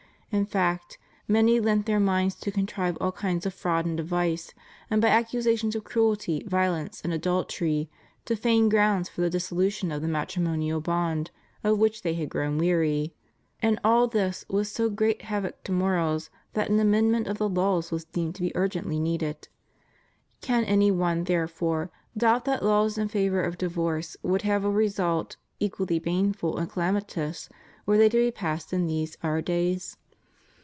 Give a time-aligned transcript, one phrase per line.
[0.33, 0.97] In fact,
[1.27, 4.53] many lent their minds to contrive all kinds of fraud and device,
[4.89, 7.89] and by accusations of cruelty, violence, and adultery
[8.23, 11.31] to feign grounds for the dissolution of the matriomnial bond
[11.65, 13.13] of which they had grown weary;
[13.61, 17.91] and all this with so great havoc to morals that an amendment of the laws
[17.91, 19.49] was deemed to be urgently needed.
[20.39, 25.35] Can any one, therefore, doubt that laws in favor of divorce would have a result
[25.59, 27.49] equally baneful and calamitous
[27.85, 29.97] were they to be passed in these our days?